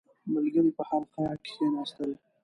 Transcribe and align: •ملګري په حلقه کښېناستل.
•ملګري 0.33 0.71
په 0.77 0.83
حلقه 0.89 1.23
کښېناستل. 1.45 2.11